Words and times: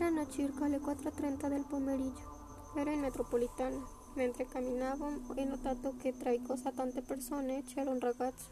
Erano 0.00 0.26
circa 0.30 0.66
le 0.66 0.78
4.30 0.78 1.48
del 1.48 1.66
pomeriggio. 1.68 2.72
Era 2.74 2.90
in 2.90 3.00
metropolitana. 3.00 3.76
Mentre 4.14 4.46
camminavo 4.46 5.04
ho 5.04 5.44
notato 5.44 5.92
che 6.00 6.16
tra 6.16 6.30
i 6.30 6.40
cosa 6.42 6.72
tante 6.72 7.02
persone 7.02 7.64
c'era 7.64 7.90
un 7.90 8.00
ragazzo, 8.00 8.48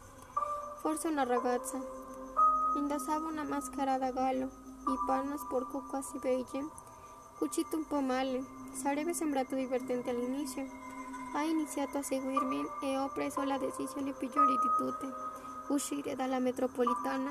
forse 0.83 1.09
una 1.09 1.25
ragazza. 1.25 1.81
Indossava 2.77 3.29
una 3.29 3.45
maschera 3.45 3.97
da 3.97 4.11
gallo, 4.11 4.45
i 4.45 4.99
panno 5.07 5.39
sporco 5.39 5.87
quasi 5.89 6.19
beige, 6.19 6.69
cucito 7.39 7.79
un 7.79 7.87
po' 7.87 8.03
male. 8.03 8.45
Sarebbe 8.75 9.15
sembrato 9.15 9.55
divertente 9.55 10.11
all'inizio. 10.11 10.67
Ha 11.35 11.43
iniziato 11.45 11.97
a 11.97 12.03
seguirmi 12.03 12.63
e 12.83 12.99
ho 12.99 13.09
preso 13.09 13.43
la 13.43 13.57
decisione 13.57 14.13
peggiore 14.13 14.53
di 14.53 14.69
tutte, 14.77 15.11
uscire 15.73 16.15
dalla 16.15 16.41
metropolitana. 16.41 17.31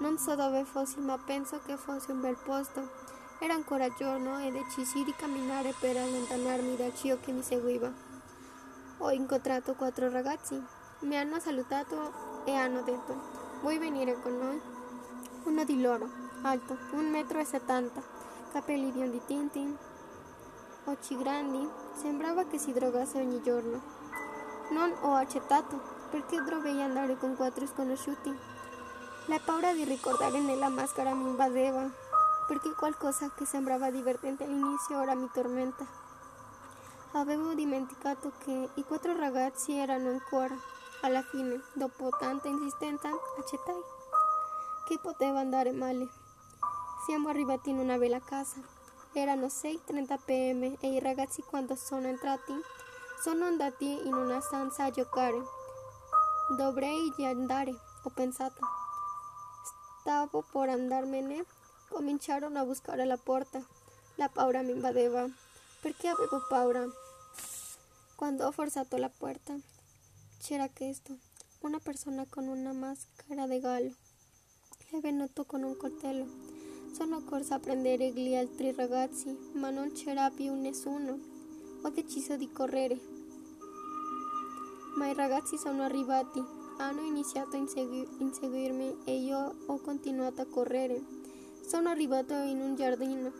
Non 0.00 0.18
so 0.18 0.34
dove 0.34 0.66
fossi, 0.66 1.00
ma 1.00 1.16
penso 1.16 1.58
che 1.64 1.78
fosse 1.78 2.12
un 2.12 2.20
bel 2.20 2.36
posto. 2.36 3.12
Ancora 3.46 3.88
giorno 3.94 4.40
e 4.40 4.50
decisi 4.50 5.04
di 5.04 5.14
camminare 5.16 5.74
per 5.78 5.96
allontanarmi 5.96 6.76
dal 6.76 6.94
cio 6.94 7.18
che 7.20 7.32
mi 7.32 7.42
seguiva. 7.42 7.90
Ho 8.98 9.10
incontrato 9.10 9.74
quattro 9.74 10.10
ragazzi. 10.10 10.60
Mi 11.00 11.16
hanno 11.16 11.38
salutato 11.38 12.44
e 12.44 12.52
hanno 12.52 12.82
detto: 12.82 13.14
Vuoi 13.62 13.78
venire 13.78 14.20
con 14.20 14.36
noi? 14.36 14.60
Uno 15.44 15.64
di 15.64 15.80
loro, 15.80 16.08
alto, 16.42 16.76
un 16.92 17.08
metro 17.10 17.38
e 17.38 17.44
settanta, 17.44 18.02
capelli 18.52 18.90
biondi 18.90 19.20
tinti, 19.24 19.76
occhi 20.84 21.16
grandi, 21.16 21.66
sembrava 21.94 22.44
che 22.44 22.58
si 22.58 22.72
drogasse 22.72 23.18
ogni 23.18 23.40
giorno. 23.42 23.80
Non 24.70 24.94
ho 25.00 25.14
accettato 25.14 25.80
perché 26.10 26.42
dovrei 26.42 26.82
andare 26.82 27.16
con 27.16 27.34
quattro 27.34 27.66
sconosciuti. 27.66 28.36
La 29.26 29.40
paura 29.42 29.72
di 29.72 29.84
ricordare 29.84 30.38
nella 30.38 30.68
maschera 30.68 31.14
mi 31.14 31.28
invadeva 31.28 32.02
perché 32.46 32.74
qualcosa 32.74 33.30
che 33.30 33.44
sembrava 33.44 33.90
divertente 33.90 34.44
all'inizio 34.44 34.98
ora 34.98 35.14
mi 35.14 35.28
tormenta. 35.32 35.86
Avevo 37.12 37.54
dimenticato 37.54 38.32
che 38.38 38.70
i 38.74 38.84
quattro 38.84 39.16
ragazzi 39.16 39.72
erano 39.72 40.10
ancora. 40.10 40.56
Alla 41.02 41.22
fine, 41.22 41.62
dopo 41.74 42.08
tanta 42.18 42.48
insistenza, 42.48 43.08
accettai. 43.38 43.82
Che 44.86 44.98
poteva 45.00 45.38
andare 45.38 45.72
male? 45.72 46.08
Siamo 47.06 47.28
arrivati 47.28 47.70
in 47.70 47.78
una 47.78 47.96
bella 47.96 48.20
casa. 48.20 48.56
Erano 49.12 49.46
6.30 49.46 50.18
pm 50.24 50.76
e 50.80 50.94
i 50.94 50.98
ragazzi 50.98 51.42
quando 51.42 51.76
sono 51.76 52.06
entrati 52.08 52.52
sono 53.22 53.44
andati 53.44 54.06
in 54.06 54.12
una 54.12 54.40
stanza 54.40 54.84
a 54.84 54.90
giocare. 54.90 55.40
Dovrei 56.56 57.12
andare, 57.24 57.70
ho 58.02 58.10
pensato. 58.10 58.58
Stavo 60.00 60.44
per 60.52 60.68
andarmene 60.68 61.44
Cominciarono 61.88 62.58
a 62.58 62.64
buscare 62.64 63.02
alla 63.02 63.16
porta. 63.16 63.64
La 64.16 64.28
paura 64.28 64.62
mi 64.62 64.72
invadeva. 64.72 65.28
Perché 65.80 66.08
avevo 66.08 66.44
paura? 66.48 66.84
Quando 68.16 68.46
ho 68.46 68.52
forzato 68.52 68.96
la 68.96 69.10
porta, 69.10 69.54
c'era 70.40 70.68
questo, 70.68 71.16
una 71.60 71.78
persona 71.78 72.24
con 72.28 72.46
una 72.46 72.72
maschera 72.72 73.46
di 73.46 73.58
gallo. 73.60 73.92
È 74.90 74.98
venuto 74.98 75.44
con 75.44 75.62
un 75.62 75.76
coltello. 75.76 76.26
Sono 76.92 77.22
corsa 77.24 77.56
a 77.56 77.58
prendere 77.58 78.12
gli 78.12 78.34
altri 78.34 78.72
ragazzi, 78.72 79.50
ma 79.54 79.70
non 79.70 79.92
c'era 79.92 80.30
più 80.30 80.54
nessuno. 80.54 81.18
Ho 81.82 81.90
deciso 81.90 82.36
di 82.36 82.50
correre. 82.52 82.98
Ma 84.96 85.08
i 85.08 85.14
ragazzi 85.14 85.58
sono 85.58 85.82
arrivati, 85.82 86.40
hanno 86.78 87.02
iniziato 87.02 87.56
a 87.56 87.58
inseguirmi 87.58 89.02
e 89.04 89.16
io 89.16 89.56
ho 89.66 89.78
continuato 89.80 90.40
a 90.40 90.46
correre. 90.46 91.22
Sono 91.66 91.88
arrivato 91.88 92.34
in 92.34 92.60
un 92.60 92.76
giardino 92.76 93.32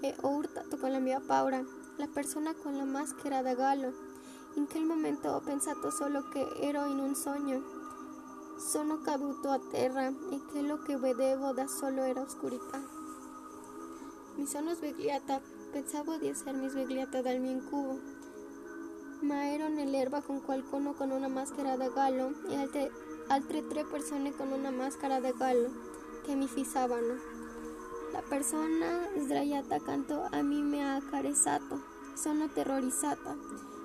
e 0.00 0.12
ho 0.22 0.28
urtato 0.28 0.76
con 0.76 0.90
la 0.90 0.98
mia 0.98 1.20
paura 1.20 1.64
la 1.96 2.08
persona 2.12 2.52
con 2.52 2.76
la 2.76 2.82
maschera 2.82 3.42
da 3.42 3.54
gallo. 3.54 3.92
In 4.54 4.66
quel 4.66 4.82
momento 4.82 5.28
ho 5.28 5.40
pensato 5.40 5.88
solo 5.90 6.28
che 6.28 6.44
ero 6.60 6.84
in 6.86 6.98
un 6.98 7.14
sogno. 7.14 7.62
Sono 8.58 9.00
caduto 9.00 9.50
a 9.50 9.60
terra 9.70 10.08
e 10.08 10.40
quello 10.50 10.82
che 10.82 10.96
vedevo 10.96 11.52
da 11.52 11.68
solo 11.68 12.02
era 12.02 12.22
oscurità. 12.22 12.82
Mi 14.34 14.46
sono 14.46 14.74
svegliata, 14.74 15.40
pensavo 15.70 16.16
di 16.16 16.28
essermi 16.28 16.68
svegliata 16.68 17.22
dal 17.22 17.38
mio 17.38 17.52
incubo, 17.52 18.00
ma 19.20 19.48
ero 19.52 19.68
nell'erba 19.68 20.20
con 20.22 20.42
qualcuno 20.42 20.92
con 20.92 21.12
una 21.12 21.28
maschera 21.28 21.76
da 21.76 21.88
gallo 21.88 22.32
e 22.48 22.56
altre, 22.56 22.90
altre 23.28 23.64
tre 23.68 23.84
persone 23.84 24.34
con 24.34 24.50
una 24.50 24.70
maschera 24.70 25.20
da 25.20 25.30
gallo 25.30 25.70
che 26.24 26.34
mi 26.34 26.48
fissavano. 26.48 27.43
La 28.14 28.22
persona 28.22 29.08
sdraiata 29.18 29.74
accanto 29.74 30.28
a 30.30 30.40
me 30.40 30.84
ha 30.84 30.94
accarezzato. 30.94 31.82
Sono 32.14 32.46
terrorizzata, 32.46 33.36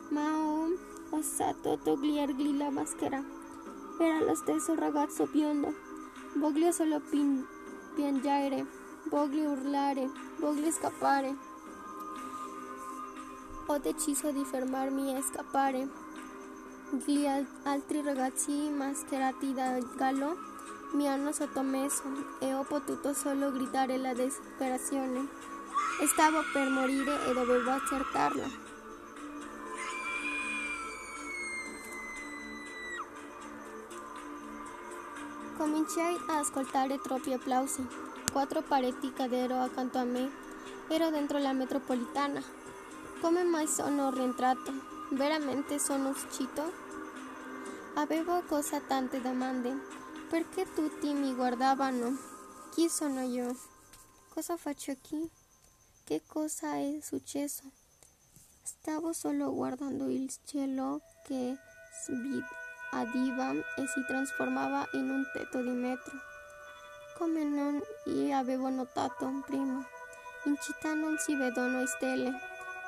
ma 0.09 0.37
ho 0.37 0.67
osato 1.09 1.79
togliergli 1.83 2.55
la 2.55 2.69
maschera. 2.69 3.23
Era 3.99 4.23
lo 4.23 4.35
stesso 4.35 4.75
ragazzo 4.75 5.25
biondo. 5.25 5.73
Voglio 6.35 6.71
solo 6.71 6.99
pin- 6.99 7.43
piangere, 7.95 8.67
voglio 9.09 9.49
urlare, 9.49 10.07
voglio 10.37 10.69
scappare. 10.69 11.35
Ho 13.65 13.77
deciso 13.79 14.29
di 14.29 14.45
fermarmi 14.45 15.17
e 15.17 15.23
scappare. 15.23 15.89
Gli 17.03 17.25
altri 17.63 18.03
ragazzi 18.03 18.69
mascherati 18.69 19.53
da 19.53 19.79
gallo 19.95 20.37
mi 20.91 21.07
hanno 21.07 21.31
sottomesso 21.31 22.03
e 22.39 22.53
ho 22.53 22.63
potuto 22.63 23.13
solo 23.13 23.51
gridare 23.51 23.97
la 23.97 24.13
disperazione. 24.13 25.27
Stavo 26.07 26.41
per 26.51 26.67
morire 26.69 27.25
e 27.27 27.33
dovevo 27.33 27.71
accertarlo. 27.71 28.67
Cominciai 35.57 36.15
ad 36.27 36.35
ascoltare 36.37 36.99
troppi 36.99 37.33
applausi. 37.33 37.85
Quattro 38.31 38.61
pareti 38.61 39.13
cadero 39.13 39.59
accanto 39.59 39.99
a 39.99 40.03
me. 40.03 40.31
Ero 40.87 41.11
dentro 41.11 41.37
la 41.37 41.53
metropolitana. 41.53 42.41
Come 43.21 43.43
mai 43.43 43.67
sono 43.67 44.09
rientrato? 44.09 44.71
Veramente 45.09 45.77
sono 45.77 46.09
uscito? 46.09 46.71
Avevo 47.95 48.41
cosa 48.47 48.79
tante 48.79 49.19
domande 49.21 49.98
perché 50.29 50.71
tutti 50.73 51.11
mi 51.11 51.33
guardavano? 51.33 52.15
Chi 52.71 52.87
sono 52.87 53.21
io? 53.21 53.57
Cosa 54.29 54.57
faccio 54.57 54.95
qui? 55.01 55.27
Che 56.03 56.21
cosa 56.27 56.75
è 56.75 56.99
successo? 57.01 57.63
Stavo 58.61 59.11
solo 59.11 59.51
guardando 59.51 60.07
il 60.07 60.31
cielo 60.45 61.01
che 61.25 61.57
sbiadiva 62.03 63.53
e 63.53 63.87
si 63.87 64.05
trasformava 64.05 64.87
in 64.93 65.09
un 65.09 65.25
tetto 65.33 65.63
di 65.63 65.71
metro. 65.71 66.15
Come 67.17 67.43
non 67.43 67.81
avevo 68.31 68.69
notato 68.69 69.31
prima, 69.47 69.83
in 70.43 70.55
città 70.61 70.93
non 70.93 71.17
si 71.17 71.35
vedono 71.35 71.87
stelle. 71.87 72.31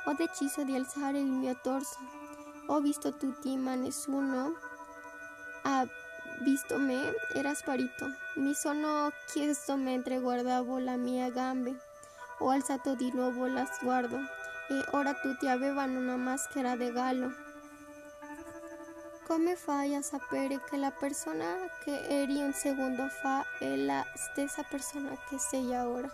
Ho 0.05 0.13
deciso 0.13 0.63
di 0.63 0.75
alzare 0.75 1.19
il 1.19 1.31
mio 1.31 1.57
torso. 1.59 1.97
Ho 2.67 2.79
visto 2.81 3.17
tutti, 3.17 3.57
ma 3.57 3.73
nessuno 3.73 4.53
ha 5.63 5.87
visto 6.41 6.77
me, 6.77 7.13
era 7.33 7.53
sparito. 7.53 8.13
Mi 8.35 8.53
sono 8.53 9.11
chiesto 9.31 9.75
mentre 9.75 10.19
guardavo 10.19 10.77
la 10.79 10.95
mia 10.95 11.29
gambe. 11.29 11.75
Ho 12.39 12.49
alzato 12.49 12.95
di 12.95 13.11
nuovo 13.13 13.47
lo 13.47 13.67
sguardo 13.71 14.17
e 14.17 14.83
ora 14.91 15.13
tutti 15.13 15.47
avevano 15.47 15.99
una 15.99 16.15
maschera 16.15 16.75
di 16.75 16.91
gallo. 16.91 17.31
Come 19.25 19.55
fai 19.55 19.95
a 19.95 20.01
sapere 20.01 20.61
che 20.69 20.77
la 20.77 20.91
persona 20.91 21.55
che 21.83 22.05
eri 22.07 22.41
un 22.41 22.53
secondo 22.53 23.07
fa 23.07 23.45
è 23.59 23.75
la 23.75 24.05
stessa 24.15 24.63
persona 24.63 25.15
che 25.29 25.37
sei 25.37 25.73
ora? 25.75 26.09